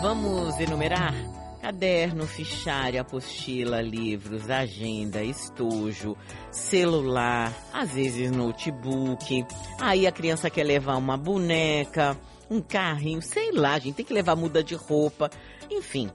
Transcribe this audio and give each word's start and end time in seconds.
Vamos 0.00 0.58
enumerar? 0.58 1.12
Caderno, 1.60 2.26
fichário, 2.26 3.02
apostila, 3.02 3.82
livros, 3.82 4.48
agenda, 4.48 5.22
estojo, 5.22 6.16
celular, 6.50 7.52
às 7.70 7.90
vezes 7.90 8.30
notebook. 8.30 9.44
Aí 9.78 10.06
a 10.06 10.12
criança 10.12 10.48
quer 10.48 10.64
levar 10.64 10.96
uma 10.96 11.18
boneca, 11.18 12.16
um 12.50 12.62
carrinho, 12.62 13.20
sei 13.20 13.52
lá, 13.52 13.74
a 13.74 13.78
gente 13.78 13.96
tem 13.96 14.06
que 14.06 14.14
levar 14.14 14.34
muda 14.36 14.64
de 14.64 14.74
roupa. 14.74 15.28
Enfim, 15.70 16.10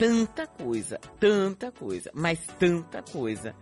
tanta 0.00 0.44
coisa, 0.44 0.98
tanta 1.20 1.70
coisa, 1.70 2.10
mas 2.12 2.40
tanta 2.58 3.02
coisa 3.02 3.54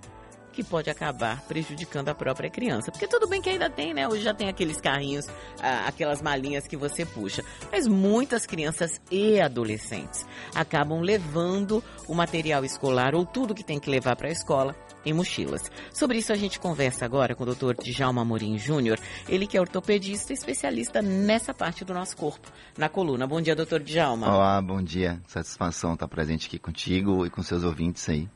que 0.57 0.65
pode 0.65 0.89
acabar 0.89 1.43
prejudicando 1.43 2.09
a 2.09 2.15
própria 2.15 2.49
criança. 2.49 2.91
Porque 2.91 3.07
tudo 3.07 3.29
bem 3.29 3.43
que 3.43 3.51
ainda 3.51 3.69
tem, 3.69 3.93
né? 3.93 4.09
Hoje 4.09 4.23
já 4.23 4.33
tem 4.33 4.49
aqueles 4.49 4.81
carrinhos, 4.81 5.27
ah, 5.61 5.87
aquelas 5.87 6.23
malinhas 6.23 6.67
que 6.67 6.79
você 6.79 7.05
puxa. 7.05 7.45
Mas 7.71 7.87
muitas 7.87 8.47
crianças 8.47 8.99
e 9.11 9.39
adolescentes 9.39 10.27
acabam 10.55 11.03
levando 11.03 11.85
o 12.09 12.15
material 12.15 12.65
escolar 12.65 13.15
ou 13.15 13.27
tudo 13.27 13.55
que 13.55 13.63
tem 13.63 13.79
que 13.79 13.91
levar 13.91 14.17
para 14.17 14.29
a 14.29 14.33
escola 14.33 14.75
em 15.05 15.13
mochilas. 15.13 15.71
Sobre 15.93 16.19
isso 16.19 16.33
a 16.33 16.37
gente 16.37 16.59
conversa 16.59 17.05
agora 17.05 17.35
com 17.35 17.45
o 17.45 17.55
Dr. 17.55 17.75
Djalma 17.85 18.23
Amorim 18.23 18.57
Júnior, 18.59 18.99
ele 19.29 19.47
que 19.47 19.59
é 19.59 19.61
ortopedista 19.61 20.33
especialista 20.33 21.03
nessa 21.03 21.53
parte 21.53 21.85
do 21.85 21.93
nosso 21.93 22.17
corpo, 22.17 22.51
na 22.79 22.89
coluna. 22.89 23.27
Bom 23.27 23.43
dia, 23.43 23.55
doutor 23.55 23.81
Djalma. 23.81 24.27
Olá, 24.27 24.61
bom 24.63 24.83
dia. 24.83 25.21
Satisfação 25.27 25.93
estar 25.93 26.09
presente 26.09 26.47
aqui 26.47 26.59
contigo 26.59 27.27
e 27.27 27.31
com 27.31 27.43
seus 27.43 27.63
ouvintes 27.63 28.09
aí. 28.09 28.27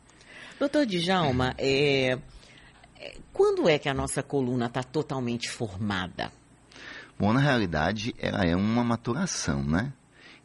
Doutor 0.61 0.85
Djalma, 0.85 1.55
é, 1.57 2.19
é, 2.99 3.17
quando 3.33 3.67
é 3.67 3.79
que 3.79 3.89
a 3.89 3.95
nossa 3.95 4.23
coluna 4.23 4.67
está 4.67 4.83
totalmente 4.83 5.49
formada? 5.49 6.31
Bom, 7.19 7.33
na 7.33 7.41
realidade, 7.41 8.15
ela 8.19 8.45
é 8.45 8.55
uma 8.55 8.85
maturação, 8.85 9.65
né? 9.65 9.91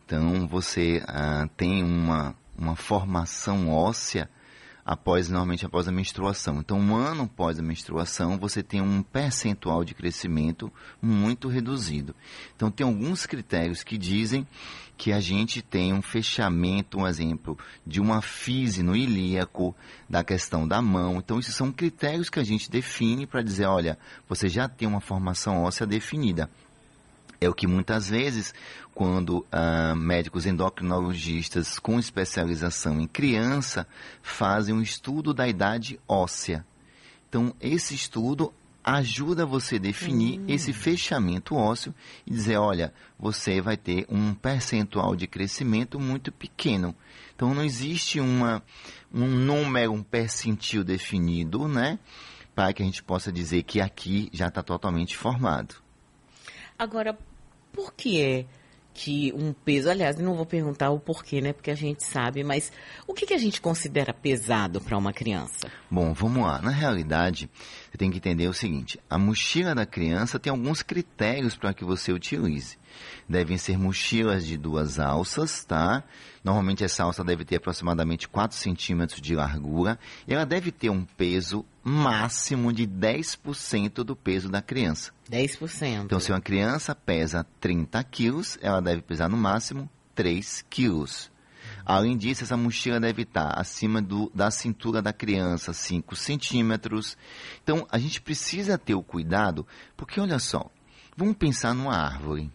Então, 0.05 0.47
você 0.47 1.03
ah, 1.05 1.49
tem 1.57 1.83
uma, 1.83 2.33
uma 2.57 2.77
formação 2.77 3.69
óssea 3.69 4.29
após, 4.85 5.29
normalmente, 5.29 5.65
após 5.65 5.87
a 5.87 5.91
menstruação. 5.91 6.59
Então, 6.59 6.79
um 6.79 6.95
ano 6.95 7.23
após 7.23 7.57
a 7.57 7.63
menstruação, 7.63 8.37
você 8.37 8.61
tem 8.61 8.81
um 8.81 9.01
percentual 9.01 9.83
de 9.83 9.95
crescimento 9.95 10.71
muito 11.01 11.47
reduzido. 11.47 12.15
Então, 12.55 12.69
tem 12.69 12.85
alguns 12.85 13.25
critérios 13.25 13.83
que 13.83 13.97
dizem 13.97 14.45
que 14.95 15.11
a 15.11 15.19
gente 15.19 15.61
tem 15.61 15.91
um 15.91 16.03
fechamento, 16.03 16.99
um 16.99 17.07
exemplo, 17.07 17.57
de 17.85 17.99
uma 17.99 18.21
fise 18.21 18.83
no 18.83 18.95
ilíaco, 18.95 19.75
da 20.07 20.23
questão 20.23 20.67
da 20.67 20.81
mão. 20.81 21.17
Então, 21.17 21.39
esses 21.39 21.55
são 21.55 21.71
critérios 21.71 22.29
que 22.29 22.39
a 22.39 22.43
gente 22.43 22.69
define 22.69 23.25
para 23.25 23.41
dizer, 23.41 23.65
olha, 23.65 23.97
você 24.29 24.47
já 24.47 24.69
tem 24.69 24.87
uma 24.87 25.01
formação 25.01 25.63
óssea 25.63 25.87
definida. 25.87 26.49
É 27.39 27.49
o 27.49 27.53
que 27.53 27.67
muitas 27.67 28.09
vezes, 28.09 28.53
quando 28.93 29.45
ah, 29.51 29.95
médicos 29.95 30.45
endocrinologistas 30.45 31.79
com 31.79 31.99
especialização 31.99 32.99
em 32.99 33.07
criança 33.07 33.87
fazem 34.21 34.73
um 34.73 34.81
estudo 34.81 35.33
da 35.33 35.47
idade 35.47 35.99
óssea. 36.07 36.65
Então, 37.27 37.53
esse 37.59 37.93
estudo 37.93 38.53
ajuda 38.85 39.47
você 39.47 39.77
a 39.77 39.79
definir 39.79 40.39
hum. 40.39 40.45
esse 40.47 40.71
fechamento 40.71 41.55
ósseo 41.55 41.93
e 42.25 42.31
dizer, 42.31 42.57
olha, 42.57 42.93
você 43.17 43.59
vai 43.59 43.75
ter 43.75 44.05
um 44.07 44.33
percentual 44.35 45.15
de 45.15 45.25
crescimento 45.25 45.99
muito 45.99 46.31
pequeno. 46.31 46.95
Então 47.35 47.53
não 47.53 47.63
existe 47.63 48.19
uma, 48.19 48.61
um 49.11 49.27
número, 49.27 49.91
um 49.91 50.03
percentil 50.03 50.83
definido, 50.83 51.67
né? 51.67 51.97
Para 52.53 52.71
que 52.71 52.83
a 52.83 52.85
gente 52.85 53.03
possa 53.03 53.31
dizer 53.31 53.63
que 53.63 53.81
aqui 53.81 54.29
já 54.31 54.47
está 54.47 54.61
totalmente 54.61 55.17
formado. 55.17 55.75
Agora, 56.77 57.17
por 57.75 57.93
que 57.93 58.21
é 58.21 58.45
que 58.95 59.33
um 59.35 59.51
peso, 59.51 59.89
aliás, 59.89 60.17
não 60.17 60.35
vou 60.35 60.45
perguntar 60.45 60.89
o 60.89 60.99
porquê, 60.99 61.41
né? 61.41 61.51
Porque 61.51 61.69
a 61.69 61.75
gente 61.75 62.01
sabe, 62.01 62.45
mas 62.45 62.71
o 63.05 63.13
que, 63.13 63.25
que 63.25 63.33
a 63.33 63.37
gente 63.37 63.59
considera 63.59 64.13
pesado 64.13 64.79
para 64.79 64.97
uma 64.97 65.11
criança? 65.11 65.69
Bom, 65.91 66.13
vamos 66.13 66.41
lá. 66.41 66.61
Na 66.61 66.71
realidade, 66.71 67.49
você 67.91 67.97
tem 67.97 68.09
que 68.09 68.17
entender 68.17 68.47
o 68.47 68.53
seguinte: 68.53 68.97
a 69.09 69.17
mochila 69.17 69.75
da 69.75 69.85
criança 69.85 70.39
tem 70.39 70.49
alguns 70.49 70.81
critérios 70.81 71.57
para 71.57 71.73
que 71.73 71.83
você 71.83 72.13
utilize. 72.13 72.77
Devem 73.27 73.57
ser 73.57 73.77
mochilas 73.77 74.45
de 74.45 74.55
duas 74.55 74.97
alças, 74.97 75.65
tá? 75.65 76.01
Normalmente 76.41 76.85
essa 76.85 77.03
alça 77.03 77.21
deve 77.21 77.43
ter 77.43 77.57
aproximadamente 77.57 78.29
4 78.29 78.55
centímetros 78.55 79.19
de 79.19 79.35
largura 79.35 79.99
ela 80.25 80.45
deve 80.45 80.71
ter 80.71 80.89
um 80.89 81.03
peso 81.03 81.65
máximo 81.87 82.73
de 82.73 82.87
10% 82.87 84.03
do 84.03 84.15
peso 84.15 84.49
da 84.49 84.59
criança. 84.59 85.11
10%. 85.29 86.05
Então, 86.05 86.19
se 86.19 86.31
uma 86.31 86.41
criança 86.41 86.95
pesa 86.95 87.45
30 87.61 88.03
quilos, 88.05 88.57
ela 88.59 88.81
deve 88.81 89.03
pesar 89.03 89.29
no 89.29 89.37
máximo 89.37 89.87
3 90.15 90.65
quilos. 90.67 91.31
Além 91.85 92.17
disso, 92.17 92.43
essa 92.43 92.57
mochila 92.57 92.99
deve 92.99 93.21
estar 93.21 93.51
acima 93.59 94.01
do, 94.01 94.31
da 94.33 94.49
cintura 94.49 94.99
da 94.99 95.13
criança, 95.13 95.73
5 95.73 96.15
centímetros. 96.15 97.15
Então, 97.61 97.85
a 97.91 97.99
gente 97.99 98.19
precisa 98.19 98.79
ter 98.79 98.95
o 98.95 99.03
cuidado, 99.03 99.67
porque 99.95 100.19
olha 100.19 100.39
só, 100.39 100.71
vamos 101.15 101.35
pensar 101.37 101.75
numa 101.75 101.95
árvore. 101.95 102.51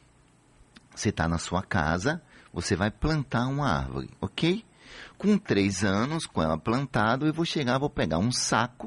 Você 0.92 1.10
está 1.10 1.28
na 1.28 1.38
sua 1.38 1.62
casa, 1.62 2.20
você 2.52 2.74
vai 2.74 2.90
plantar 2.90 3.46
uma 3.46 3.70
árvore, 3.70 4.10
ok? 4.20 4.64
Com 5.16 5.38
três 5.38 5.84
anos, 5.84 6.26
com 6.26 6.42
ela 6.42 6.58
plantada, 6.58 7.26
eu 7.26 7.32
vou 7.32 7.44
chegar, 7.44 7.78
vou 7.78 7.90
pegar 7.90 8.18
um 8.18 8.32
saco, 8.32 8.79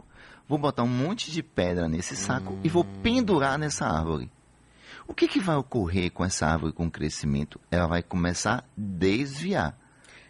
vou 0.48 0.58
botar 0.58 0.84
um 0.84 0.88
monte 0.88 1.32
de 1.32 1.42
pedra 1.42 1.88
nesse 1.88 2.16
saco 2.16 2.54
hum. 2.54 2.60
e 2.64 2.70
vou 2.70 2.84
pendurar 3.02 3.58
nessa 3.58 3.86
árvore. 3.86 4.32
O 5.08 5.14
que, 5.14 5.28
que 5.28 5.40
vai 5.40 5.56
ocorrer 5.56 6.12
com 6.12 6.24
essa 6.24 6.48
árvore 6.48 6.74
com 6.74 6.90
crescimento? 6.90 7.60
Ela 7.70 7.88
vai 7.88 8.02
começar 8.02 8.60
a 8.60 8.64
desviar. 8.78 9.78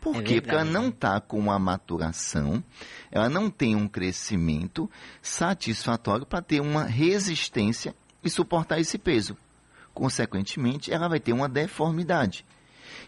Por 0.02 0.18
é 0.18 0.22
quê? 0.22 0.41
Porque 0.41 0.53
ela 0.53 0.66
não 0.66 0.90
está 0.90 1.22
com 1.22 1.40
uma 1.40 1.57
maturação, 1.57 2.62
ela 3.09 3.29
não 3.29 3.50
tem 3.50 3.75
um 3.75 3.88
crescimento 3.88 4.90
satisfatório 5.22 6.25
para 6.25 6.41
ter 6.41 6.59
uma 6.59 6.84
resistência 6.84 7.96
e 8.22 8.29
suportar 8.29 8.79
esse 8.79 8.97
peso. 8.97 9.38
Consequentemente, 9.94 10.91
ela 10.91 11.07
vai 11.07 11.19
ter 11.19 11.31
uma 11.31 11.47
deformidade. 11.47 12.46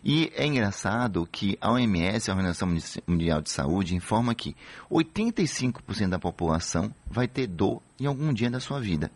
E 0.04 0.32
é 0.36 0.46
engraçado 0.46 1.28
que 1.32 1.58
a 1.60 1.72
OMS, 1.72 2.30
a 2.30 2.34
Organização 2.34 2.68
Mundial 3.08 3.42
de 3.42 3.50
Saúde, 3.50 3.96
informa 3.96 4.36
que 4.36 4.56
85% 4.90 6.10
da 6.10 6.20
população 6.20 6.94
vai 7.10 7.28
ter 7.28 7.48
dor 7.48 7.82
em 8.00 8.06
algum 8.06 8.34
dia 8.34 8.50
da 8.50 8.60
sua 8.60 8.80
vida. 8.80 9.12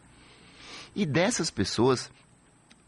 E 0.96 1.06
dessas 1.06 1.52
pessoas, 1.52 2.10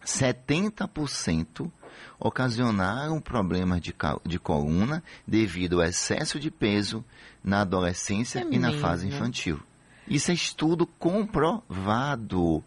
70% 0.05 1.71
ocasionaram 2.19 3.19
problemas 3.19 3.81
de, 3.81 3.93
de 4.25 4.39
coluna 4.39 5.03
devido 5.27 5.81
ao 5.81 5.87
excesso 5.87 6.39
de 6.39 6.49
peso 6.51 7.03
na 7.43 7.61
adolescência 7.61 8.39
é 8.39 8.47
e 8.49 8.59
na 8.59 8.73
fase 8.73 9.07
infantil. 9.07 9.59
Isso 10.07 10.31
é 10.31 10.33
estudo 10.33 10.85
comprovado. 10.85 12.63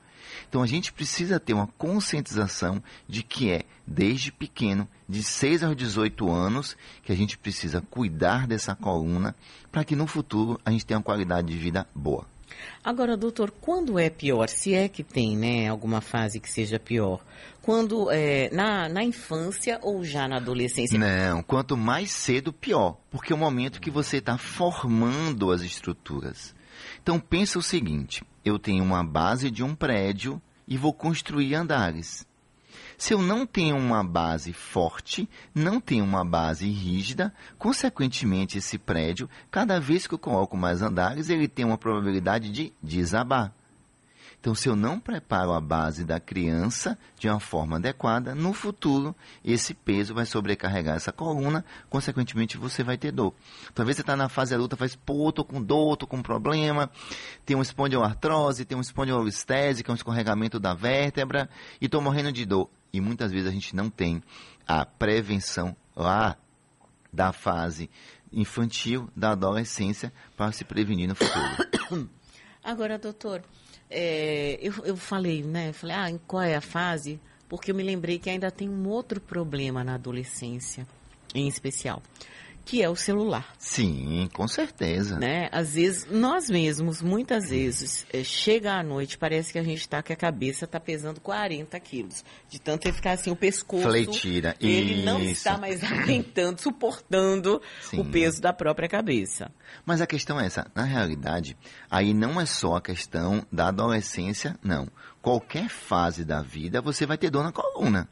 Então 0.48 0.62
a 0.62 0.66
gente 0.66 0.92
precisa 0.92 1.40
ter 1.40 1.52
uma 1.52 1.66
conscientização 1.78 2.82
de 3.08 3.22
que 3.22 3.50
é 3.50 3.62
desde 3.86 4.32
pequeno, 4.32 4.88
de 5.08 5.22
6 5.22 5.62
aos 5.62 5.76
18 5.76 6.30
anos, 6.30 6.76
que 7.02 7.12
a 7.12 7.16
gente 7.16 7.36
precisa 7.36 7.80
cuidar 7.80 8.46
dessa 8.46 8.74
coluna 8.74 9.34
para 9.70 9.84
que 9.84 9.96
no 9.96 10.06
futuro 10.06 10.60
a 10.64 10.70
gente 10.70 10.86
tenha 10.86 10.98
uma 10.98 11.04
qualidade 11.04 11.48
de 11.48 11.58
vida 11.58 11.86
boa. 11.94 12.26
Agora, 12.82 13.16
doutor, 13.16 13.50
quando 13.50 13.98
é 13.98 14.10
pior? 14.10 14.48
Se 14.48 14.74
é 14.74 14.88
que 14.88 15.02
tem, 15.02 15.36
né, 15.36 15.68
alguma 15.68 16.00
fase 16.00 16.38
que 16.38 16.50
seja 16.50 16.78
pior? 16.78 17.20
Quando 17.62 18.10
é 18.10 18.50
na, 18.52 18.88
na 18.88 19.02
infância 19.02 19.78
ou 19.82 20.04
já 20.04 20.28
na 20.28 20.36
adolescência? 20.36 20.98
Não, 20.98 21.42
quanto 21.42 21.76
mais 21.76 22.10
cedo, 22.10 22.52
pior. 22.52 22.98
Porque 23.10 23.32
é 23.32 23.36
o 23.36 23.38
momento 23.38 23.80
que 23.80 23.90
você 23.90 24.18
está 24.18 24.36
formando 24.36 25.50
as 25.50 25.62
estruturas. 25.62 26.54
Então 27.02 27.18
pensa 27.18 27.58
o 27.58 27.62
seguinte: 27.62 28.22
eu 28.44 28.58
tenho 28.58 28.82
uma 28.84 29.04
base 29.04 29.50
de 29.50 29.62
um 29.62 29.74
prédio 29.74 30.40
e 30.66 30.76
vou 30.76 30.92
construir 30.92 31.54
andares. 31.54 32.26
Se 32.96 33.12
eu 33.12 33.20
não 33.20 33.46
tenho 33.46 33.76
uma 33.76 34.04
base 34.04 34.52
forte, 34.52 35.28
não 35.54 35.80
tenho 35.80 36.04
uma 36.04 36.24
base 36.24 36.68
rígida, 36.68 37.34
consequentemente 37.58 38.58
esse 38.58 38.78
prédio, 38.78 39.28
cada 39.50 39.80
vez 39.80 40.06
que 40.06 40.14
eu 40.14 40.18
coloco 40.18 40.56
mais 40.56 40.80
andares, 40.80 41.28
ele 41.28 41.48
tem 41.48 41.64
uma 41.64 41.78
probabilidade 41.78 42.50
de 42.50 42.72
desabar. 42.82 43.52
Então, 44.44 44.54
se 44.54 44.68
eu 44.68 44.76
não 44.76 45.00
preparo 45.00 45.54
a 45.54 45.60
base 45.60 46.04
da 46.04 46.20
criança 46.20 46.98
de 47.18 47.26
uma 47.26 47.40
forma 47.40 47.76
adequada, 47.76 48.34
no 48.34 48.52
futuro 48.52 49.16
esse 49.42 49.72
peso 49.72 50.12
vai 50.12 50.26
sobrecarregar 50.26 50.96
essa 50.96 51.10
coluna, 51.10 51.64
consequentemente 51.88 52.58
você 52.58 52.84
vai 52.84 52.98
ter 52.98 53.10
dor. 53.10 53.32
Talvez 53.74 53.96
você 53.96 54.02
está 54.02 54.14
na 54.14 54.28
fase 54.28 54.54
adulta, 54.54 54.76
faz, 54.76 54.94
pô, 54.94 55.32
tô 55.32 55.46
com 55.46 55.62
dor, 55.62 55.96
tô 55.96 56.06
com 56.06 56.20
problema, 56.20 56.90
tem 57.46 57.56
uma 57.56 57.62
espondiloartrose, 57.62 58.66
tem 58.66 58.76
uma 58.76 58.82
espondilolistese, 58.82 59.82
que 59.82 59.90
é 59.90 59.92
um 59.92 59.96
escorregamento 59.96 60.60
da 60.60 60.74
vértebra, 60.74 61.48
e 61.80 61.86
estou 61.86 62.02
morrendo 62.02 62.30
de 62.30 62.44
dor. 62.44 62.68
E 62.92 63.00
muitas 63.00 63.32
vezes 63.32 63.48
a 63.48 63.50
gente 63.50 63.74
não 63.74 63.88
tem 63.88 64.22
a 64.68 64.84
prevenção 64.84 65.74
lá 65.96 66.36
da 67.10 67.32
fase 67.32 67.88
infantil, 68.30 69.08
da 69.16 69.30
adolescência, 69.30 70.12
para 70.36 70.52
se 70.52 70.66
prevenir 70.66 71.08
no 71.08 71.14
futuro. 71.14 72.10
Agora, 72.62 72.98
doutor, 72.98 73.42
é, 73.90 74.58
eu, 74.60 74.72
eu 74.84 74.96
falei, 74.96 75.42
né? 75.42 75.72
Falei, 75.72 75.96
ah, 75.96 76.18
qual 76.26 76.42
é 76.42 76.54
a 76.54 76.60
fase? 76.60 77.20
Porque 77.48 77.70
eu 77.70 77.74
me 77.74 77.82
lembrei 77.82 78.18
que 78.18 78.30
ainda 78.30 78.50
tem 78.50 78.68
um 78.68 78.88
outro 78.88 79.20
problema 79.20 79.84
na 79.84 79.94
adolescência, 79.94 80.86
em 81.34 81.46
especial, 81.46 82.02
que 82.64 82.82
é 82.82 82.88
o 82.88 82.96
celular. 82.96 83.46
Sim, 83.58 84.28
com 84.32 84.48
certeza. 84.48 85.18
Né? 85.18 85.48
Às 85.52 85.74
vezes, 85.74 86.06
nós 86.10 86.48
mesmos, 86.48 87.02
muitas 87.02 87.50
vezes, 87.50 88.06
é, 88.12 88.24
chega 88.24 88.74
à 88.74 88.82
noite, 88.82 89.18
parece 89.18 89.52
que 89.52 89.58
a 89.58 89.62
gente 89.62 89.80
está 89.80 90.02
que 90.02 90.12
a 90.12 90.16
cabeça 90.16 90.64
está 90.64 90.80
pesando 90.80 91.20
40 91.20 91.78
quilos. 91.80 92.24
De 92.48 92.58
tanto 92.58 92.86
ele 92.86 92.94
ficar 92.94 93.12
assim, 93.12 93.30
o 93.30 93.36
pescoço. 93.36 93.82
Fletira. 93.82 94.56
Ele 94.60 94.94
Isso. 94.94 95.04
não 95.04 95.20
está 95.20 95.58
mais 95.58 95.82
aguentando, 95.84 96.60
suportando 96.60 97.60
Sim. 97.82 98.00
o 98.00 98.04
peso 98.04 98.40
da 98.40 98.52
própria 98.52 98.88
cabeça. 98.88 99.50
Mas 99.84 100.00
a 100.00 100.06
questão 100.06 100.40
é 100.40 100.46
essa. 100.46 100.66
Na 100.74 100.84
realidade, 100.84 101.56
aí 101.90 102.14
não 102.14 102.40
é 102.40 102.46
só 102.46 102.76
a 102.76 102.80
questão 102.80 103.46
da 103.52 103.68
adolescência, 103.68 104.58
não. 104.62 104.88
Qualquer 105.20 105.68
fase 105.68 106.24
da 106.24 106.42
vida 106.42 106.80
você 106.80 107.06
vai 107.06 107.18
ter 107.18 107.30
dor 107.30 107.44
na 107.44 107.52
coluna. 107.52 108.08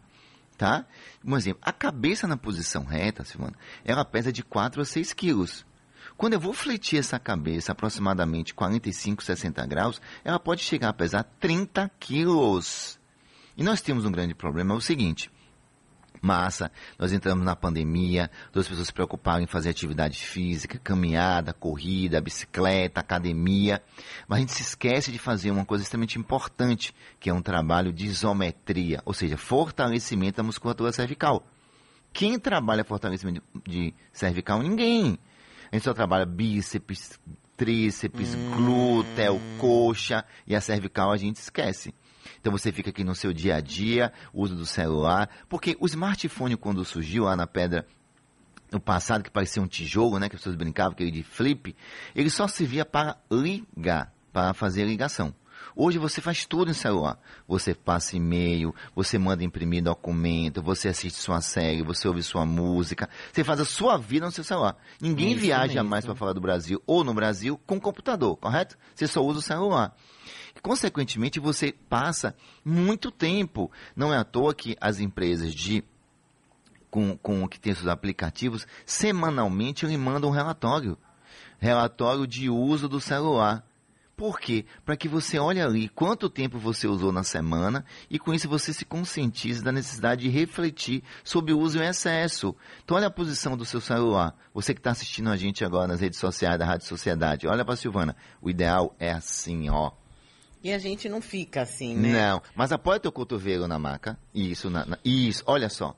Tá? 0.63 0.87
Um 1.25 1.37
exemplo, 1.37 1.61
a 1.61 1.73
cabeça 1.73 2.25
na 2.29 2.37
posição 2.37 2.85
reta, 2.85 3.25
Silvana, 3.25 3.57
ela 3.85 4.05
pesa 4.05 4.33
de 4.33 4.45
4 4.45 4.81
a 4.81 4.85
6 4.85 5.13
quilos. 5.13 5.67
Quando 6.17 6.35
eu 6.35 6.39
vou 6.39 6.53
fletir 6.53 7.01
essa 7.01 7.19
cabeça 7.19 7.73
aproximadamente 7.73 8.55
45, 8.55 9.25
60 9.25 9.67
graus, 9.67 10.01
ela 10.23 10.39
pode 10.39 10.63
chegar 10.63 10.91
a 10.91 10.93
pesar 10.93 11.25
30 11.41 11.91
quilos. 11.99 12.97
E 13.57 13.65
nós 13.65 13.81
temos 13.81 14.05
um 14.05 14.13
grande 14.13 14.37
problema, 14.37 14.73
é 14.73 14.77
o 14.77 14.81
seguinte, 14.81 15.33
massa, 16.23 16.71
nós 16.99 17.13
entramos 17.13 17.45
na 17.45 17.57
pandemia, 17.57 18.31
duas 18.53 18.69
pessoas 18.69 18.87
se 18.87 18.93
preocuparam 18.93 19.43
em 19.43 19.47
fazer 19.47 19.71
atividade 19.71 20.25
física, 20.25 20.79
caminhada, 20.79 21.53
corrida, 21.53 22.21
bicicleta, 22.21 23.01
academia, 23.01 23.83
mas 24.29 24.39
a 24.39 24.41
gente 24.41 24.53
se 24.53 24.63
esquece 24.63 25.11
de 25.11 25.19
fazer 25.19 25.51
uma 25.51 25.65
coisa 25.65 25.83
extremamente 25.83 26.19
importante, 26.19 26.95
que 27.19 27.29
é 27.29 27.35
um 27.35 27.43
trabalho 27.43 27.93
de 27.93 28.07
isometria, 28.07 29.03
ou 29.05 29.13
seja, 29.13 29.37
fortalecimento 29.37 30.37
da 30.37 30.43
musculatura 30.43 30.93
cervical. 30.93 31.45
Quem 32.13 32.39
trabalha 32.39 32.85
fortalecimento 32.85 33.43
de 33.67 33.93
cervical? 34.13 34.63
Ninguém. 34.63 35.19
A 35.71 35.77
gente 35.77 35.85
só 35.85 35.95
trabalha 35.95 36.27
bíceps, 36.27 37.19
tríceps, 37.57 38.35
glúteo, 38.55 39.41
coxa 39.59 40.25
e 40.47 40.55
a 40.55 40.61
cervical 40.61 41.11
a 41.11 41.17
gente 41.17 41.37
esquece. 41.37 41.95
Então 42.41 42.53
você 42.53 42.73
fica 42.73 42.91
aqui 42.91 43.05
no 43.05 43.15
seu 43.15 43.33
dia 43.33 43.57
a 43.57 43.61
dia, 43.61 44.13
uso 44.33 44.55
do 44.55 44.67
celular, 44.67 45.29
porque 45.49 45.77
o 45.81 45.87
smartphone 45.87 46.57
quando 46.57 46.85
surgiu 46.85 47.25
lá 47.25 47.37
na 47.37 47.47
pedra 47.47 47.87
no 48.71 48.81
passado, 48.81 49.23
que 49.23 49.31
parecia 49.31 49.63
um 49.63 49.67
tijolo, 49.67 50.19
né, 50.19 50.29
que 50.29 50.35
as 50.35 50.41
pessoas 50.41 50.57
brincavam, 50.57 50.93
aquele 50.93 51.11
de 51.11 51.23
flip, 51.23 51.77
ele 52.15 52.31
só 52.31 52.49
servia 52.49 52.85
para 52.85 53.19
ligar, 53.31 54.13
para 54.33 54.55
fazer 54.55 54.87
ligação. 54.87 55.35
Hoje 55.75 55.99
você 55.99 56.21
faz 56.21 56.45
tudo 56.47 56.71
em 56.71 56.75
celular. 56.75 57.19
Você 57.47 57.75
passa 57.75 58.17
e-mail, 58.17 58.75
você 58.95 59.19
manda 59.19 59.45
imprimir 59.45 59.83
documento, 59.83 60.63
você 60.63 60.89
assiste 60.89 61.19
sua 61.19 61.41
série, 61.41 61.83
você 61.83 62.07
ouve 62.09 62.23
sua 62.23 62.45
música, 62.45 63.09
você 63.33 63.43
faz 63.43 63.61
a 63.61 63.65
sua 63.65 63.97
vida 63.97 64.27
no 64.27 64.33
seu 64.33 64.45
celular. 64.45 64.77
Ninguém 65.01 65.33
Isso 65.33 65.41
viaja 65.41 65.75
mesmo. 65.75 65.89
mais 65.89 66.05
para 66.05 66.15
fora 66.15 66.35
do 66.35 66.41
Brasil 66.41 66.83
ou 66.87 67.03
no 67.05 67.15
Brasil 67.15 67.61
com 67.67 67.81
computador, 67.81 68.37
correto? 68.37 68.77
Você 68.95 69.07
só 69.07 69.21
usa 69.25 69.39
o 69.39 69.43
celular. 69.43 69.97
Consequentemente, 70.63 71.41
você 71.41 71.73
passa 71.73 72.37
muito 72.65 73.11
tempo. 73.11 73.71
Não 73.97 74.13
é 74.13 74.19
à 74.19 74.25
toa 74.25 74.55
que 74.55 74.77
as 74.81 75.01
empresas 75.01 75.55
de 75.55 75.83
com, 76.93 77.17
com 77.17 77.49
que 77.49 77.59
tem 77.59 77.75
seus 77.75 77.89
aplicativos, 77.89 78.67
semanalmente 78.85 79.87
ele 79.87 79.97
manda 79.97 80.27
um 80.27 80.31
relatório. 80.31 80.99
Relatório 81.59 82.27
de 82.27 82.51
uso 82.51 82.87
do 82.87 83.01
celular. 83.01 83.65
Por 84.23 84.39
quê? 84.39 84.65
Para 84.85 84.97
que 84.97 85.09
você 85.09 85.37
olhe 85.37 85.61
ali 85.61 85.89
quanto 85.89 86.31
tempo 86.31 86.57
você 86.57 86.87
usou 86.87 87.11
na 87.11 87.25
semana 87.25 87.85
e 88.09 88.21
com 88.21 88.33
isso 88.33 88.49
você 88.49 88.73
se 88.73 88.85
conscientize 88.85 89.65
da 89.65 89.73
necessidade 89.73 90.23
de 90.23 90.29
refletir 90.29 91.03
sobre 91.25 91.53
o 91.53 91.59
uso 91.59 91.81
em 91.83 91.89
excesso. 91.89 92.55
Então 92.85 92.97
olha 92.97 93.09
a 93.09 93.11
posição 93.11 93.57
do 93.57 93.65
seu 93.65 93.81
celular. 93.81 94.33
Você 94.55 94.75
que 94.75 94.79
está 94.79 94.93
assistindo 94.93 95.29
a 95.29 95.37
gente 95.37 95.65
agora 95.65 95.89
nas 95.89 96.01
redes 96.01 96.21
sociais 96.21 96.57
da 96.57 96.65
Rádio 96.65 96.87
Sociedade, 96.87 97.49
olha 97.49 97.65
para 97.65 97.75
Silvana. 97.75 98.15
O 98.41 98.49
ideal 98.49 98.95
é 98.97 99.11
assim, 99.11 99.69
ó. 99.69 99.91
E 100.63 100.73
a 100.73 100.79
gente 100.79 101.09
não 101.09 101.21
fica 101.21 101.63
assim, 101.63 101.97
né? 101.97 102.13
Não, 102.13 102.41
mas 102.55 102.71
apoia 102.71 103.01
teu 103.01 103.11
cotovelo 103.11 103.67
na 103.67 103.77
maca. 103.77 104.17
Isso, 104.33 104.71
na, 104.71 104.87
na- 104.87 104.99
isso, 105.05 105.43
olha 105.47 105.69
só. 105.69 105.97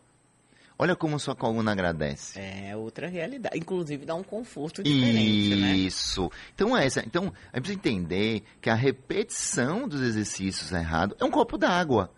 Olha 0.77 0.97
como 0.97 1.19
sua 1.21 1.37
coluna 1.37 1.71
agradece. 1.71 2.39
É 2.41 2.77
outra 2.77 3.07
realidade. 3.07 3.57
Inclusive 3.57 4.05
dá 4.05 4.15
um 4.15 4.25
conforto 4.25 4.83
diferente, 4.83 5.55
né? 5.55 5.73
Isso. 5.77 6.31
Então 6.55 6.77
é 6.77 6.85
essa. 6.85 7.01
Então, 7.07 7.33
a 7.53 7.57
gente 7.57 7.63
precisa 7.63 7.79
entender 7.79 8.43
que 8.61 8.69
a 8.69 8.75
repetição 8.75 9.87
dos 9.87 10.01
exercícios 10.01 10.73
errados 10.73 11.17
é 11.21 11.25
um 11.25 11.31
copo 11.31 11.57
d'água. 11.57 12.11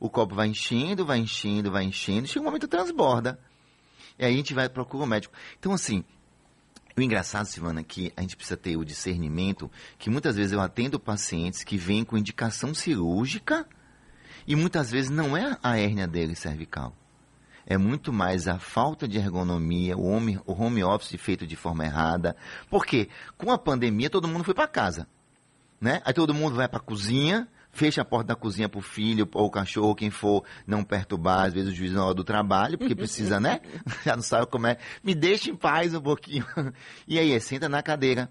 O 0.00 0.10
copo 0.10 0.34
vai 0.34 0.48
enchendo, 0.48 1.06
vai 1.06 1.18
enchendo, 1.18 1.70
vai 1.70 1.84
enchendo, 1.84 2.26
chega 2.26 2.40
um 2.40 2.44
momento 2.44 2.62
que 2.62 2.76
transborda. 2.76 3.38
E 4.18 4.24
aí 4.24 4.34
a 4.34 4.36
gente 4.36 4.52
vai 4.52 4.68
procurar 4.68 5.04
o 5.04 5.06
médico. 5.06 5.32
Então, 5.60 5.72
assim, 5.72 6.04
o 6.96 7.00
engraçado, 7.00 7.46
Silvana, 7.46 7.80
é 7.80 7.84
que 7.84 8.12
a 8.16 8.20
gente 8.20 8.36
precisa 8.36 8.56
ter 8.56 8.76
o 8.76 8.84
discernimento 8.84 9.70
que 9.96 10.10
muitas 10.10 10.34
vezes 10.34 10.52
eu 10.52 10.60
atendo 10.60 10.98
pacientes 10.98 11.62
que 11.62 11.78
vêm 11.78 12.04
com 12.04 12.18
indicação 12.18 12.74
cirúrgica 12.74 13.64
e 14.44 14.56
muitas 14.56 14.90
vezes 14.90 15.08
não 15.08 15.36
é 15.36 15.56
a 15.62 15.78
hérnia 15.78 16.08
dele 16.08 16.34
cervical. 16.34 16.96
É 17.66 17.76
muito 17.78 18.12
mais 18.12 18.48
a 18.48 18.58
falta 18.58 19.06
de 19.06 19.18
ergonomia, 19.18 19.96
o 19.96 20.04
home, 20.06 20.38
o 20.46 20.52
home 20.52 20.82
office 20.82 21.20
feito 21.20 21.46
de 21.46 21.54
forma 21.56 21.84
errada. 21.84 22.36
Porque 22.68 23.08
com 23.38 23.52
a 23.52 23.58
pandemia 23.58 24.10
todo 24.10 24.26
mundo 24.28 24.44
foi 24.44 24.54
para 24.54 24.66
casa. 24.66 25.06
Né? 25.80 26.00
Aí 26.04 26.12
todo 26.12 26.34
mundo 26.34 26.54
vai 26.56 26.68
para 26.68 26.78
a 26.78 26.82
cozinha, 26.82 27.48
fecha 27.72 28.02
a 28.02 28.04
porta 28.04 28.28
da 28.28 28.36
cozinha 28.36 28.68
para 28.68 28.78
o 28.78 28.82
filho 28.82 29.28
ou 29.34 29.46
o 29.46 29.50
cachorro, 29.50 29.94
quem 29.94 30.10
for, 30.10 30.44
não 30.66 30.84
perturbar, 30.84 31.46
às 31.46 31.54
vezes 31.54 31.72
o 31.72 31.74
juiz 31.74 31.92
na 31.92 32.04
hora 32.04 32.14
do 32.14 32.22
trabalho, 32.24 32.78
porque 32.78 32.94
precisa, 32.94 33.40
né? 33.40 33.60
Já 34.04 34.14
não 34.14 34.22
sabe 34.22 34.46
como 34.46 34.66
é. 34.66 34.76
Me 35.02 35.14
deixa 35.14 35.50
em 35.50 35.56
paz 35.56 35.92
um 35.94 36.00
pouquinho. 36.00 36.44
E 37.08 37.18
aí, 37.18 37.40
senta 37.40 37.68
na 37.68 37.82
cadeira 37.82 38.30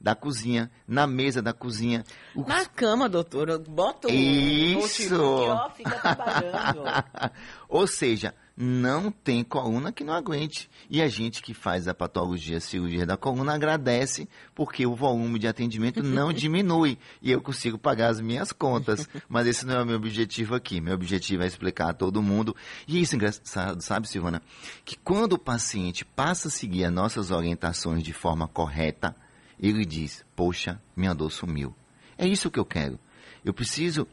da 0.00 0.14
cozinha, 0.14 0.70
na 0.86 1.06
mesa 1.08 1.42
da 1.42 1.52
cozinha. 1.52 2.04
O- 2.34 2.42
Na 2.46 2.64
cama, 2.66 3.08
doutora, 3.08 3.58
bota 3.58 4.08
o 4.08 4.10
Isso. 4.12 5.12
notebook, 5.14 5.48
ó, 5.50 5.70
fica 5.70 5.90
trabalhando. 6.00 6.82
Ou 7.68 7.86
seja, 7.86 8.34
não 8.60 9.12
tem 9.12 9.44
coluna 9.44 9.92
que 9.92 10.02
não 10.02 10.12
aguente. 10.12 10.68
E 10.90 11.00
a 11.00 11.06
gente 11.06 11.40
que 11.40 11.54
faz 11.54 11.86
a 11.86 11.94
patologia, 11.94 12.56
a 12.56 12.60
cirurgia 12.60 13.06
da 13.06 13.16
coluna, 13.16 13.54
agradece 13.54 14.28
porque 14.52 14.84
o 14.84 14.96
volume 14.96 15.38
de 15.38 15.46
atendimento 15.46 16.02
não 16.02 16.32
diminui. 16.34 16.98
E 17.22 17.30
eu 17.30 17.40
consigo 17.40 17.78
pagar 17.78 18.08
as 18.08 18.20
minhas 18.20 18.50
contas. 18.50 19.08
Mas 19.28 19.46
esse 19.46 19.64
não 19.64 19.76
é 19.76 19.82
o 19.84 19.86
meu 19.86 19.94
objetivo 19.94 20.56
aqui. 20.56 20.80
Meu 20.80 20.94
objetivo 20.94 21.44
é 21.44 21.46
explicar 21.46 21.90
a 21.90 21.94
todo 21.94 22.20
mundo. 22.20 22.56
E 22.88 23.00
isso 23.00 23.14
é 23.14 23.16
engraçado, 23.16 23.80
sabe, 23.80 24.08
Silvana? 24.08 24.42
Que 24.84 24.98
quando 24.98 25.34
o 25.34 25.38
paciente 25.38 26.04
passa 26.04 26.48
a 26.48 26.50
seguir 26.50 26.84
as 26.84 26.92
nossas 26.92 27.30
orientações 27.30 28.02
de 28.02 28.12
forma 28.12 28.48
correta, 28.48 29.14
ele 29.60 29.84
diz, 29.84 30.24
poxa, 30.34 30.82
minha 30.96 31.14
dor 31.14 31.30
sumiu. 31.30 31.72
É 32.16 32.26
isso 32.26 32.50
que 32.50 32.58
eu 32.58 32.64
quero. 32.64 32.98
Eu 33.44 33.54
preciso 33.54 34.04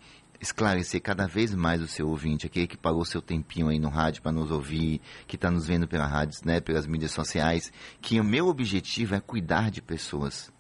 esclarecer 0.46 1.02
cada 1.02 1.28
vez 1.28 1.54
mais 1.54 1.82
o 1.82 1.88
seu 1.88 2.08
ouvinte, 2.08 2.46
aquele 2.46 2.68
que 2.68 2.78
pagou 2.78 3.04
seu 3.04 3.22
tempinho 3.22 3.68
aí 3.68 3.80
no 3.80 3.90
rádio 3.90 4.22
para 4.22 4.32
nos 4.32 4.52
ouvir, 4.52 5.02
que 5.28 5.36
está 5.36 5.50
nos 5.50 5.68
vendo 5.68 5.88
pela 5.88 6.06
rádio, 6.06 6.40
né, 6.46 6.62
pelas 6.62 6.86
mídias 6.86 7.12
sociais, 7.12 7.72
que 8.02 8.20
o 8.20 8.24
meu 8.24 8.48
objetivo 8.48 9.16
é 9.16 9.20
cuidar 9.20 9.72
de 9.72 9.82
pessoas. 9.82 10.52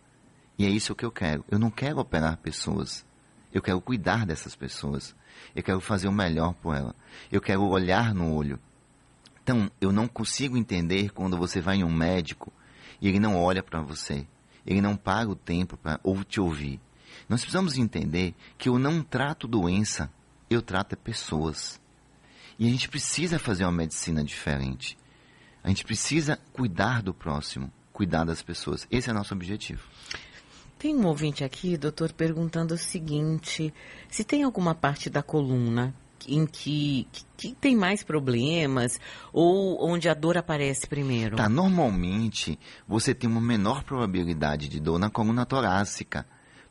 E 0.57 0.65
é 0.65 0.69
isso 0.69 0.95
que 0.95 1.05
eu 1.05 1.11
quero. 1.11 1.45
Eu 1.49 1.59
não 1.59 1.69
quero 1.69 1.99
operar 1.99 2.37
pessoas. 2.37 3.05
Eu 3.53 3.61
quero 3.61 3.79
cuidar 3.79 4.25
dessas 4.25 4.55
pessoas. 4.55 5.15
Eu 5.55 5.61
quero 5.61 5.79
fazer 5.79 6.07
o 6.07 6.11
melhor 6.11 6.53
por 6.55 6.75
ela. 6.75 6.95
Eu 7.31 7.39
quero 7.41 7.63
olhar 7.63 8.13
no 8.13 8.33
olho. 8.33 8.59
Então, 9.43 9.69
eu 9.79 9.91
não 9.91 10.07
consigo 10.07 10.57
entender 10.57 11.11
quando 11.11 11.37
você 11.37 11.61
vai 11.61 11.77
em 11.77 11.83
um 11.83 11.91
médico 11.91 12.51
e 12.99 13.07
ele 13.07 13.19
não 13.19 13.37
olha 13.39 13.61
para 13.61 13.81
você. 13.81 14.25
Ele 14.65 14.81
não 14.81 14.95
paga 14.97 15.29
o 15.29 15.35
tempo 15.35 15.77
para 15.77 15.99
te 16.27 16.39
ouvir. 16.39 16.79
Nós 17.27 17.41
precisamos 17.41 17.77
entender 17.77 18.33
que 18.57 18.69
eu 18.69 18.77
não 18.77 19.01
trato 19.01 19.47
doença, 19.47 20.11
eu 20.49 20.61
trato 20.61 20.93
é 20.93 20.95
pessoas. 20.95 21.79
E 22.57 22.67
a 22.67 22.69
gente 22.69 22.89
precisa 22.89 23.37
fazer 23.37 23.65
uma 23.65 23.71
medicina 23.71 24.23
diferente. 24.23 24.97
A 25.63 25.69
gente 25.69 25.83
precisa 25.83 26.39
cuidar 26.53 27.01
do 27.01 27.13
próximo, 27.13 27.71
cuidar 27.91 28.23
das 28.23 28.41
pessoas. 28.41 28.87
Esse 28.89 29.09
é 29.09 29.11
o 29.11 29.15
nosso 29.15 29.33
objetivo. 29.33 29.81
Tem 30.77 30.95
um 30.95 31.07
ouvinte 31.07 31.43
aqui, 31.43 31.77
doutor, 31.77 32.13
perguntando 32.13 32.75
o 32.75 32.77
seguinte: 32.77 33.73
se 34.09 34.23
tem 34.23 34.43
alguma 34.43 34.75
parte 34.75 35.09
da 35.09 35.23
coluna 35.23 35.93
em 36.27 36.45
que, 36.45 37.07
que, 37.11 37.23
que 37.37 37.55
tem 37.55 37.75
mais 37.75 38.03
problemas 38.03 38.99
ou 39.31 39.77
onde 39.83 40.09
a 40.09 40.13
dor 40.13 40.37
aparece 40.37 40.87
primeiro? 40.87 41.35
Tá, 41.35 41.49
normalmente 41.49 42.59
você 42.87 43.13
tem 43.13 43.29
uma 43.29 43.41
menor 43.41 43.83
probabilidade 43.83 44.67
de 44.67 44.79
dor 44.79 44.99
na 44.99 45.09
coluna 45.09 45.45
torácica. 45.45 46.25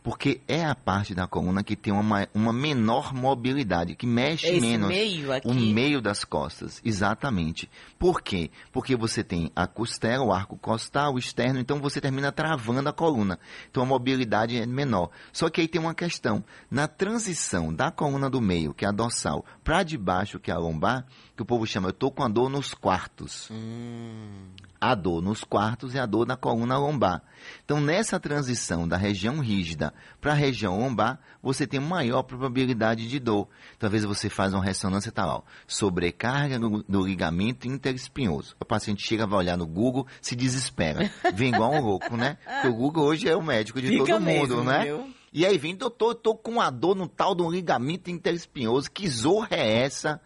Porque 0.05 0.43
é 0.47 0.63
a 0.63 0.75
parte 0.75 1.15
da 1.15 1.27
coluna 1.27 1.65
que 1.65 1.75
tem 1.75 1.91
uma, 1.91 2.29
uma 2.35 2.53
menor 2.53 3.15
mobilidade, 3.15 3.97
que 3.97 4.07
mexe 4.07 4.47
Esse 4.49 4.61
menos. 4.61 4.87
meio 4.87 5.33
aqui. 5.33 5.49
O 5.49 5.55
meio 5.55 6.03
das 6.03 6.25
costas, 6.27 6.79
exatamente. 6.85 7.71
Por 7.99 8.21
quê? 8.21 8.51
Porque 8.71 8.95
você 8.97 9.25
tem 9.25 9.51
a 9.57 9.67
costela, 9.67 10.23
o 10.23 10.31
arco 10.31 10.59
costal, 10.59 11.15
o 11.15 11.19
externo, 11.19 11.59
então 11.59 11.81
você 11.81 12.03
termina 12.03 12.31
travando 12.31 12.87
a 12.87 12.93
coluna. 12.93 13.39
Então 13.71 13.83
a 13.83 13.87
mobilidade 13.87 14.59
é 14.59 14.67
menor. 14.67 15.09
Só 15.33 15.49
que 15.49 15.63
aí 15.63 15.67
tem 15.67 15.81
uma 15.81 15.95
questão. 15.95 16.45
Na 16.71 16.87
transição 16.87 17.73
da 17.73 17.91
coluna 17.91 18.29
do 18.29 18.43
meio, 18.43 18.75
que 18.75 18.85
é 18.85 18.89
a 18.89 18.93
dorsal, 18.93 19.43
para 19.65 19.83
de 19.83 19.97
baixo, 19.97 20.39
que 20.39 20.51
é 20.51 20.55
a 20.55 20.59
lombar, 20.59 21.07
que 21.35 21.41
o 21.41 21.47
povo 21.47 21.67
chama, 21.67 21.89
eu 21.89 21.93
tô 21.95 22.11
com 22.11 22.23
a 22.23 22.29
dor 22.29 22.51
nos 22.51 22.75
quartos. 22.75 23.49
Hum, 23.51 24.51
A 24.79 24.95
dor 24.95 25.23
nos 25.23 25.43
quartos 25.45 25.95
e 25.95 25.99
a 25.99 26.05
dor 26.05 26.27
na 26.27 26.37
coluna 26.37 26.77
lombar. 26.77 27.23
Então, 27.65 27.81
nessa 27.81 28.21
transição 28.21 28.87
da 28.87 28.99
região 28.99 29.39
rígida 29.41 29.94
para 30.21 30.33
a 30.33 30.35
região 30.35 30.79
lombar, 30.79 31.21
você 31.43 31.67
tem 31.67 31.81
maior 31.81 32.23
probabilidade 32.23 33.09
de 33.09 33.19
dor. 33.19 33.49
Então, 33.77 33.91
vezes 33.91 34.07
você 34.07 34.29
faz 34.29 34.55
uma 34.55 34.65
ressonância 34.65 35.09
e 35.09 35.13
tá 35.13 35.43
sobrecarga 35.67 36.59
do, 36.59 36.83
do 36.89 37.07
ligamento 37.07 37.69
interespinhoso. 37.69 38.57
O 38.61 38.65
paciente 38.65 39.07
chega, 39.07 39.27
vai 39.27 39.41
olhar 39.41 39.57
no 39.57 39.67
Google, 39.67 40.07
se 40.21 40.35
desespera. 40.35 41.11
Vem 41.35 41.53
igual 41.53 41.73
um 41.73 41.81
louco, 41.81 42.17
né? 42.17 42.39
Porque 42.45 42.69
o 42.69 42.75
Google 42.75 43.05
hoje 43.05 43.29
é 43.29 43.37
o 43.37 43.43
médico 43.43 43.81
de 43.81 43.89
Fica 43.89 44.05
todo 44.05 44.21
mundo, 44.21 44.57
mesmo, 44.57 44.65
né? 44.65 44.85
viu? 44.85 45.15
E 45.33 45.45
aí 45.45 45.59
vem, 45.59 45.75
doutor, 45.75 46.11
eu 46.11 46.15
tô 46.15 46.35
com 46.35 46.61
a 46.61 46.71
dor 46.71 46.95
no 46.95 47.09
tal 47.09 47.35
do 47.35 47.51
ligamento 47.51 48.11
interespinhoso. 48.11 48.91
Que 48.91 49.09
zorra 49.09 49.49
é 49.51 49.83
essa? 49.83 50.21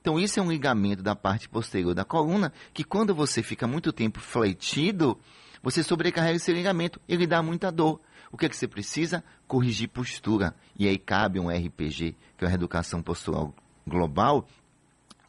Então, 0.00 0.18
isso 0.18 0.40
é 0.40 0.42
um 0.42 0.50
ligamento 0.50 1.02
da 1.02 1.14
parte 1.14 1.48
posterior 1.48 1.94
da 1.94 2.04
coluna 2.04 2.52
que, 2.72 2.82
quando 2.82 3.14
você 3.14 3.42
fica 3.42 3.66
muito 3.66 3.92
tempo 3.92 4.18
fletido, 4.18 5.18
você 5.62 5.82
sobrecarrega 5.82 6.36
esse 6.36 6.52
ligamento 6.52 7.00
e 7.06 7.14
ele 7.14 7.26
dá 7.26 7.42
muita 7.42 7.70
dor. 7.70 8.00
O 8.30 8.36
que, 8.36 8.46
é 8.46 8.48
que 8.48 8.56
você 8.56 8.68
precisa? 8.68 9.24
Corrigir 9.46 9.88
postura. 9.88 10.54
E 10.78 10.86
aí 10.86 10.98
cabe 10.98 11.40
um 11.40 11.48
RPG, 11.48 12.16
que 12.36 12.44
é 12.44 12.46
a 12.46 12.50
Reeducação 12.50 13.02
Postural 13.02 13.54
Global, 13.86 14.46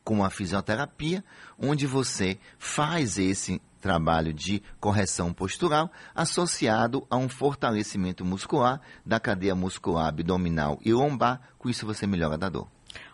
com 0.04 0.24
a 0.24 0.30
fisioterapia, 0.30 1.24
onde 1.58 1.86
você 1.86 2.40
faz 2.58 3.18
esse 3.18 3.62
trabalho 3.80 4.34
de 4.34 4.62
correção 4.80 5.32
postural 5.32 5.92
associado 6.14 7.06
a 7.10 7.18
um 7.18 7.30
fortalecimento 7.30 8.26
muscular 8.26 8.82
da 9.06 9.20
cadeia 9.20 9.56
muscular 9.56 10.08
abdominal 10.08 10.80
e 10.84 10.92
lombar. 10.94 11.42
Com 11.58 11.70
isso 11.70 11.86
você 11.86 12.06
melhora 12.06 12.38
da 12.38 12.50
dor. 12.50 12.68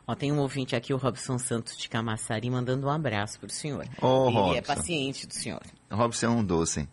Ó, 0.07 0.13
tem 0.13 0.31
um 0.31 0.37
ouvinte 0.39 0.75
aqui, 0.75 0.93
o 0.93 0.97
Robson 0.97 1.37
Santos 1.39 1.75
de 1.77 1.89
Camaçari, 1.89 2.49
mandando 2.49 2.85
um 2.87 2.89
abraço 2.91 3.39
pro 3.39 3.49
senhor. 3.49 3.85
Ô, 4.01 4.27
Ele 4.29 4.37
é 4.37 4.39
Robson. 4.59 4.61
paciente 4.75 5.25
do 5.27 5.33
senhor. 5.33 5.61
Robson 5.91 6.25
é 6.27 6.29
um 6.29 6.43
doce. 6.43 6.87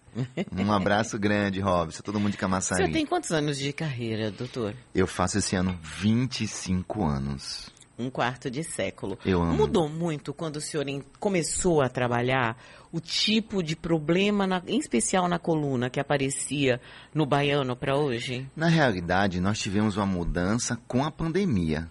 Um 0.57 0.73
abraço 0.73 1.19
grande, 1.19 1.61
Robson. 1.61 2.02
Todo 2.02 2.19
mundo 2.19 2.31
de 2.31 2.37
O 2.37 2.40
senhor 2.40 2.50
Camaçari. 2.50 2.92
tem 2.92 3.04
quantos 3.04 3.31
anos 3.33 3.59
de 3.59 3.73
carreira, 3.73 4.31
doutor? 4.31 4.75
Eu 4.95 5.07
faço 5.07 5.38
esse 5.38 5.54
ano 5.57 5.78
25 5.83 7.04
anos. 7.04 7.71
Um 7.99 8.09
quarto 8.09 8.50
de 8.50 8.64
século. 8.64 9.19
Eu 9.25 9.42
amo. 9.42 9.52
Mudou 9.54 9.88
muito 9.88 10.33
quando 10.33 10.57
o 10.57 10.61
senhor 10.61 10.85
começou 11.21 11.83
a 11.83 11.88
trabalhar 11.90 12.57
o 12.90 12.99
tipo 12.99 13.62
de 13.62 13.76
problema, 13.76 14.47
na- 14.47 14.62
em 14.66 14.78
especial 14.78 15.28
na 15.28 15.38
coluna, 15.38 15.90
que 15.90 16.00
aparecia 16.00 16.81
no 17.14 17.26
baiano 17.26 17.76
para 17.76 17.97
hoje? 17.97 18.49
Na 18.57 18.69
realidade, 18.69 19.40
nós 19.40 19.59
tivemos 19.59 19.97
uma 19.99 20.07
mudança 20.07 20.78
com 20.88 21.04
a 21.04 21.11
pandemia, 21.11 21.88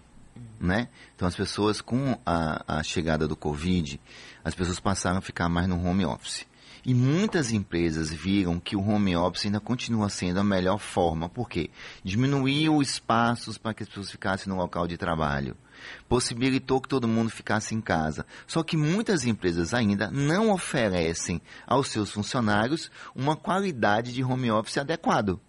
né? 0.62 0.88
Então, 1.14 1.26
as 1.26 1.34
pessoas, 1.34 1.80
com 1.80 2.18
a, 2.24 2.78
a 2.78 2.82
chegada 2.82 3.26
do 3.26 3.36
Covid, 3.36 4.00
as 4.44 4.54
pessoas 4.54 4.80
passaram 4.80 5.18
a 5.18 5.22
ficar 5.22 5.48
mais 5.48 5.66
no 5.68 5.84
home 5.84 6.04
office. 6.04 6.46
E 6.84 6.94
muitas 6.94 7.52
empresas 7.52 8.12
viram 8.12 8.58
que 8.58 8.74
o 8.74 8.80
home 8.80 9.16
office 9.16 9.46
ainda 9.46 9.60
continua 9.60 10.08
sendo 10.08 10.40
a 10.40 10.44
melhor 10.44 10.78
forma. 10.78 11.28
Por 11.28 11.48
quê? 11.48 11.70
Diminuiu 12.02 12.82
espaços 12.82 13.56
para 13.56 13.72
que 13.72 13.84
as 13.84 13.88
pessoas 13.88 14.10
ficassem 14.10 14.52
no 14.52 14.58
local 14.58 14.88
de 14.88 14.96
trabalho. 14.96 15.56
Possibilitou 16.08 16.80
que 16.80 16.88
todo 16.88 17.06
mundo 17.06 17.30
ficasse 17.30 17.72
em 17.72 17.80
casa. 17.80 18.26
Só 18.48 18.64
que 18.64 18.76
muitas 18.76 19.24
empresas 19.24 19.72
ainda 19.72 20.10
não 20.10 20.50
oferecem 20.50 21.40
aos 21.66 21.88
seus 21.88 22.10
funcionários 22.10 22.90
uma 23.14 23.36
qualidade 23.36 24.12
de 24.12 24.24
home 24.24 24.50
office 24.50 24.78
adequado. 24.78 25.40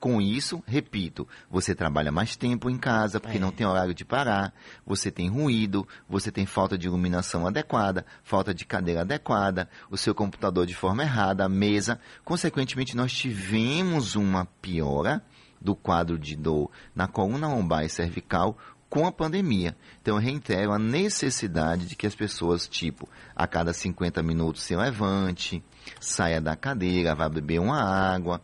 Com 0.00 0.18
isso, 0.18 0.64
repito, 0.66 1.28
você 1.50 1.74
trabalha 1.74 2.10
mais 2.10 2.34
tempo 2.34 2.70
em 2.70 2.78
casa 2.78 3.20
porque 3.20 3.36
É. 3.36 3.40
não 3.40 3.52
tem 3.52 3.66
horário 3.66 3.92
de 3.92 4.02
parar, 4.02 4.50
você 4.86 5.10
tem 5.10 5.28
ruído, 5.28 5.86
você 6.08 6.32
tem 6.32 6.46
falta 6.46 6.78
de 6.78 6.86
iluminação 6.86 7.46
adequada, 7.46 8.06
falta 8.24 8.54
de 8.54 8.64
cadeira 8.64 9.02
adequada, 9.02 9.68
o 9.90 9.98
seu 9.98 10.14
computador 10.14 10.64
de 10.64 10.74
forma 10.74 11.02
errada, 11.02 11.44
a 11.44 11.48
mesa. 11.50 12.00
Consequentemente, 12.24 12.96
nós 12.96 13.12
tivemos 13.12 14.16
uma 14.16 14.46
piora 14.62 15.22
do 15.60 15.76
quadro 15.76 16.18
de 16.18 16.34
dor 16.34 16.70
na 16.94 17.06
coluna 17.06 17.46
lombar 17.48 17.84
e 17.84 17.90
cervical 17.90 18.56
com 18.88 19.06
a 19.06 19.12
pandemia. 19.12 19.76
Então, 20.00 20.16
eu 20.16 20.20
reitero 20.22 20.72
a 20.72 20.78
necessidade 20.78 21.84
de 21.86 21.94
que 21.94 22.06
as 22.06 22.14
pessoas, 22.14 22.66
tipo, 22.66 23.06
a 23.36 23.46
cada 23.46 23.74
50 23.74 24.22
minutos 24.22 24.62
se 24.62 24.74
levante, 24.74 25.62
saia 26.00 26.40
da 26.40 26.56
cadeira, 26.56 27.14
vá 27.14 27.28
beber 27.28 27.60
uma 27.60 27.82
água, 27.82 28.40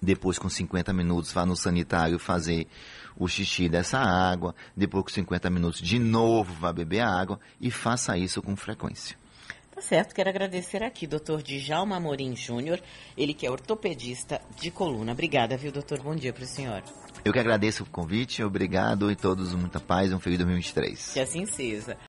depois 0.00 0.38
com 0.38 0.48
50 0.48 0.92
minutos 0.92 1.32
vá 1.32 1.44
no 1.44 1.56
sanitário 1.56 2.18
fazer 2.18 2.66
o 3.16 3.28
xixi 3.28 3.68
dessa 3.68 3.98
água, 3.98 4.54
depois 4.76 5.04
com 5.04 5.10
50 5.10 5.50
minutos 5.50 5.80
de 5.80 5.98
novo 5.98 6.52
vá 6.54 6.72
beber 6.72 7.00
a 7.00 7.08
água 7.08 7.38
e 7.60 7.70
faça 7.70 8.16
isso 8.16 8.40
com 8.42 8.56
frequência. 8.56 9.16
Tá 9.80 9.80
certo, 9.80 10.14
quero 10.14 10.28
agradecer 10.28 10.82
aqui, 10.82 11.06
doutor 11.06 11.42
Djalma 11.42 11.96
Amorim 11.96 12.36
Júnior, 12.36 12.78
ele 13.16 13.32
que 13.32 13.46
é 13.46 13.50
ortopedista 13.50 14.38
de 14.60 14.70
coluna. 14.70 15.12
Obrigada, 15.12 15.56
viu, 15.56 15.72
doutor? 15.72 16.00
Bom 16.00 16.14
dia 16.14 16.34
para 16.34 16.44
o 16.44 16.46
senhor. 16.46 16.82
Eu 17.24 17.32
que 17.32 17.38
agradeço 17.38 17.84
o 17.84 17.86
convite, 17.86 18.42
obrigado 18.42 19.10
e 19.10 19.16
todos 19.16 19.54
muita 19.54 19.80
paz, 19.80 20.12
um 20.12 20.20
feliz 20.20 20.38
2023. 20.38 21.14
Que 21.14 21.20
assim 21.20 21.46
seja. 21.46 21.96